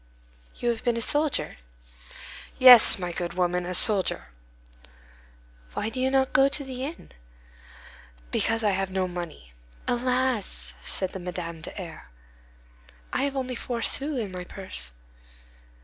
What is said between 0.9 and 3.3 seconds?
a soldier?" "Yes, my